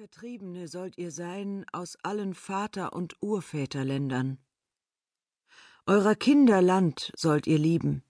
Vertriebene 0.00 0.66
sollt 0.66 0.96
ihr 0.96 1.10
sein 1.10 1.66
aus 1.72 1.98
allen 2.02 2.32
Vater- 2.32 2.94
und 2.94 3.16
Urväterländern. 3.20 4.38
Eurer 5.84 6.14
Kinder 6.14 6.62
Land 6.62 7.12
sollt 7.14 7.46
ihr 7.46 7.58
lieben. 7.58 8.02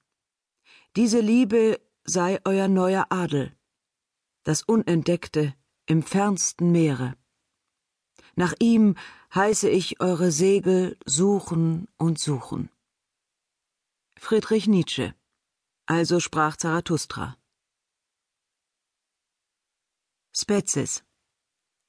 Diese 0.95 1.19
Liebe 1.19 1.81
sei 2.05 2.39
euer 2.45 2.69
neuer 2.69 3.07
Adel, 3.11 3.53
das 4.45 4.63
Unentdeckte 4.63 5.53
im 5.87 6.05
fernsten 6.05 6.71
Meere. 6.71 7.17
Nach 8.37 8.55
ihm 8.61 8.95
heiße 9.35 9.69
ich 9.69 10.01
eure 10.01 10.31
Segel 10.31 10.97
suchen 11.05 11.89
und 11.97 12.21
suchen. 12.21 12.71
Friedrich 14.17 14.69
Nietzsche. 14.69 15.13
Also 15.87 16.21
sprach 16.21 16.57
Zarathustra. 16.57 17.37
Spezies. 20.33 21.03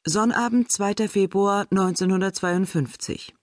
Sonnabend, 0.04 0.72
2. 0.72 1.08
Februar 1.08 1.68
1952. 1.70 3.36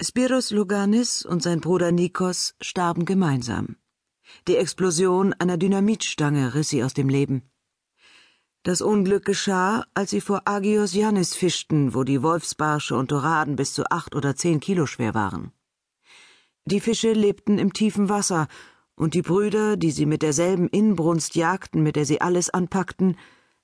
Spiros 0.00 0.50
Luganis 0.50 1.26
und 1.26 1.42
sein 1.42 1.60
Bruder 1.60 1.92
Nikos 1.92 2.54
starben 2.62 3.04
gemeinsam. 3.04 3.76
Die 4.46 4.56
Explosion 4.56 5.34
einer 5.34 5.58
Dynamitstange 5.58 6.54
riss 6.54 6.70
sie 6.70 6.82
aus 6.82 6.94
dem 6.94 7.10
Leben. 7.10 7.50
Das 8.62 8.80
Unglück 8.80 9.26
geschah, 9.26 9.84
als 9.92 10.08
sie 10.08 10.22
vor 10.22 10.48
Agios 10.48 10.94
Jannis 10.94 11.34
fischten, 11.34 11.92
wo 11.92 12.02
die 12.02 12.22
Wolfsbarsche 12.22 12.96
und 12.96 13.12
Doraden 13.12 13.56
bis 13.56 13.74
zu 13.74 13.90
acht 13.90 14.14
oder 14.14 14.36
zehn 14.36 14.58
Kilo 14.58 14.86
schwer 14.86 15.12
waren. 15.12 15.52
Die 16.64 16.80
Fische 16.80 17.12
lebten 17.12 17.58
im 17.58 17.74
tiefen 17.74 18.08
Wasser, 18.08 18.48
und 18.96 19.12
die 19.12 19.22
Brüder, 19.22 19.76
die 19.76 19.90
sie 19.90 20.06
mit 20.06 20.22
derselben 20.22 20.66
Inbrunst 20.66 21.34
jagten, 21.34 21.82
mit 21.82 21.94
der 21.94 22.06
sie 22.06 22.22
alles 22.22 22.48
anpackten, 22.48 23.18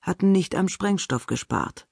hatten 0.05 0.31
nicht 0.31 0.55
am 0.55 0.69
Sprengstoff 0.69 1.25
gespart. 1.25 1.87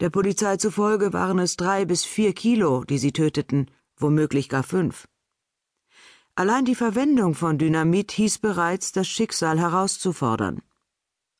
Der 0.00 0.10
Polizei 0.10 0.56
zufolge 0.56 1.12
waren 1.12 1.38
es 1.38 1.56
drei 1.56 1.84
bis 1.84 2.04
vier 2.04 2.34
Kilo, 2.34 2.84
die 2.84 2.98
sie 2.98 3.12
töteten, 3.12 3.70
womöglich 3.96 4.48
gar 4.48 4.62
fünf. 4.62 5.08
Allein 6.36 6.64
die 6.64 6.74
Verwendung 6.74 7.34
von 7.34 7.58
Dynamit 7.58 8.12
hieß 8.12 8.38
bereits, 8.38 8.92
das 8.92 9.06
Schicksal 9.06 9.58
herauszufordern. 9.58 10.62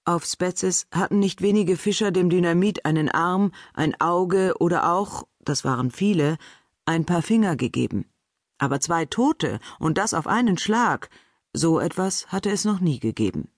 Auf 0.04 0.24
Spetzes 0.24 0.86
hatten 0.92 1.18
nicht 1.18 1.42
wenige 1.42 1.76
Fischer 1.76 2.10
dem 2.12 2.30
Dynamit 2.30 2.84
einen 2.84 3.08
Arm, 3.08 3.52
ein 3.74 4.00
Auge 4.00 4.54
oder 4.60 4.92
auch, 4.92 5.24
das 5.40 5.64
waren 5.64 5.90
viele, 5.90 6.38
ein 6.86 7.04
paar 7.04 7.22
Finger 7.22 7.56
gegeben. 7.56 8.06
Aber 8.58 8.80
zwei 8.80 9.04
Tote 9.04 9.58
und 9.78 9.98
das 9.98 10.14
auf 10.14 10.26
einen 10.26 10.58
Schlag, 10.58 11.10
so 11.52 11.80
etwas 11.80 12.28
hatte 12.28 12.50
es 12.50 12.64
noch 12.64 12.80
nie 12.80 13.00
gegeben. 13.00 13.48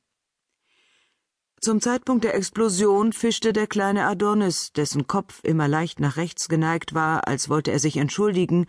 Zum 1.61 1.81
Zeitpunkt 1.81 2.25
der 2.25 2.35
Explosion 2.35 3.13
fischte 3.13 3.53
der 3.53 3.67
kleine 3.67 4.07
Adonis, 4.07 4.73
dessen 4.73 5.07
Kopf 5.07 5.41
immer 5.43 5.69
leicht 5.69 6.01
nach 6.01 6.17
rechts 6.17 6.49
geneigt 6.49 6.95
war, 6.95 7.27
als 7.27 7.49
wollte 7.49 7.73
er 7.73 7.79
sich 7.79 7.97
entschuldigen, 7.97 8.67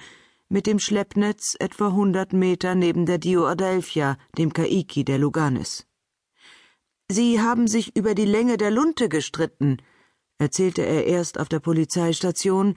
mit 0.50 0.66
dem 0.66 0.80
Schleppnetz 0.80 1.56
etwa 1.60 1.92
hundert 1.92 2.32
Meter 2.32 2.74
neben 2.76 3.06
der 3.06 3.18
Dio 3.18 3.46
Adelphia, 3.46 4.18
dem 4.38 4.54
Kaiki 4.54 5.04
der 5.04 5.18
Luganis. 5.18 5.86
Sie 7.10 7.42
haben 7.42 7.68
sich 7.68 7.96
über 7.96 8.16
die 8.16 8.26
Länge 8.26 8.58
der 8.58 8.72
Lunte 8.72 9.10
gestritten, 9.10 9.78
erzählte 10.38 10.84
er 10.84 11.06
erst 11.06 11.40
auf 11.40 11.50
der 11.50 11.60
Polizeistation, 11.60 12.76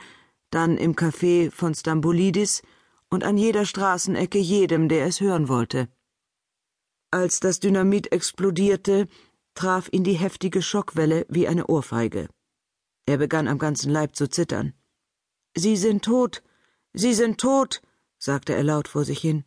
dann 0.51 0.77
im 0.77 0.95
Café 0.95 1.51
von 1.53 1.75
Stambolidis 1.75 2.63
und 3.09 3.23
an 3.23 3.37
jeder 3.37 3.65
Straßenecke 3.65 4.39
jedem, 4.39 4.89
der 4.89 5.07
es 5.07 5.21
hören 5.21 5.49
wollte. 5.49 5.89
Als 7.13 7.41
das 7.41 7.61
Dynamit 7.61 8.13
explodierte, 8.13 9.09
traf 9.61 9.91
ihn 9.93 10.05
die 10.05 10.15
heftige 10.15 10.63
Schockwelle 10.63 11.27
wie 11.29 11.47
eine 11.47 11.67
Ohrfeige. 11.67 12.31
Er 13.05 13.19
begann 13.19 13.47
am 13.47 13.59
ganzen 13.59 13.91
Leib 13.93 14.17
zu 14.17 14.27
zittern. 14.27 14.73
Sie 15.55 15.77
sind 15.77 16.03
tot, 16.03 16.43
Sie 16.95 17.13
sind 17.13 17.39
tot, 17.39 17.83
sagte 18.19 18.55
er 18.55 18.65
laut 18.65 18.89
vor 18.89 19.05
sich 19.05 19.21
hin. 19.21 19.45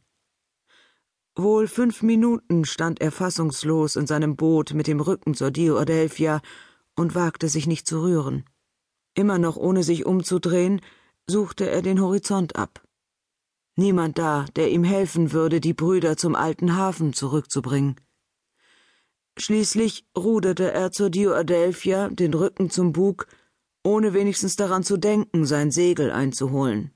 Wohl 1.36 1.68
fünf 1.68 2.04
Minuten 2.04 2.64
stand 2.64 3.02
er 3.02 3.12
fassungslos 3.12 3.96
in 3.96 4.06
seinem 4.06 4.36
Boot 4.36 4.76
mit 4.76 4.86
dem 4.86 5.00
Rücken 5.00 5.34
zur 5.34 5.50
Dio 5.50 5.80
Adelphia 5.80 6.42
und 6.96 7.16
wagte 7.16 7.50
sich 7.50 7.66
nicht 7.66 7.88
zu 7.88 8.04
rühren. 8.04 8.46
Immer 9.16 9.40
noch 9.40 9.58
ohne 9.58 9.82
sich 9.82 10.06
umzudrehen, 10.06 10.80
suchte 11.26 11.68
er 11.68 11.82
den 11.82 12.00
Horizont 12.00 12.56
ab. 12.56 12.84
Niemand 13.76 14.20
da, 14.20 14.46
der 14.56 14.70
ihm 14.70 14.84
helfen 14.84 15.32
würde, 15.32 15.60
die 15.60 15.74
Brüder 15.74 16.18
zum 16.18 16.36
alten 16.36 16.76
Hafen 16.76 17.14
zurückzubringen. 17.14 17.96
Schließlich 19.38 20.06
ruderte 20.16 20.72
er 20.72 20.92
zur 20.92 21.10
Dio 21.10 21.34
Adelphia, 21.34 22.10
den 22.10 22.34
Rücken 22.34 22.70
zum 22.70 22.94
Bug, 22.94 23.28
ohne 23.84 24.14
wenigstens 24.14 24.56
daran 24.56 24.84
zu 24.84 24.98
denken, 24.98 25.46
sein 25.46 25.72
Segel 25.72 26.12
einzuholen. 26.12 26.92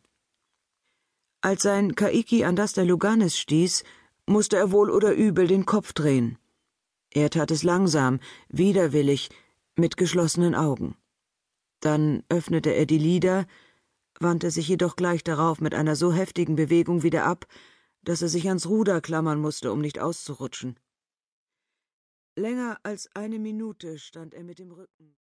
Als 1.42 1.64
sein 1.64 1.96
Kaiki 1.96 2.46
an 2.46 2.56
das 2.56 2.74
der 2.74 2.86
Luganis 2.86 3.38
stieß, 3.38 3.84
musste 4.28 4.58
er 4.58 4.72
wohl 4.72 4.90
oder 4.90 5.14
übel 5.14 5.48
den 5.48 5.66
Kopf 5.66 5.94
drehen. 5.94 6.38
Er 7.12 7.30
tat 7.30 7.52
es 7.52 7.64
langsam, 7.64 8.20
widerwillig, 8.50 9.30
mit 9.76 9.98
geschlossenen 9.98 10.56
Augen. 10.56 10.96
Dann 11.80 12.24
öffnete 12.30 12.72
er 12.72 12.86
die 12.86 12.98
Lider, 12.98 13.46
wandte 14.20 14.52
sich 14.52 14.68
jedoch 14.68 14.96
gleich 14.96 15.24
darauf 15.24 15.62
mit 15.62 15.74
einer 15.74 15.96
so 15.96 16.12
heftigen 16.12 16.56
Bewegung 16.56 17.04
wieder 17.04 17.26
ab, 17.26 17.46
dass 18.04 18.22
er 18.22 18.30
sich 18.30 18.48
ans 18.48 18.68
Ruder 18.68 19.02
klammern 19.02 19.40
musste, 19.40 19.72
um 19.72 19.82
nicht 19.82 20.00
auszurutschen. 20.00 20.80
Länger 22.38 22.78
als 22.84 23.10
eine 23.16 23.40
Minute 23.40 23.98
stand 23.98 24.36
er 24.36 24.44
mit 24.44 24.60
dem 24.60 24.72
Rücken. 24.72 25.16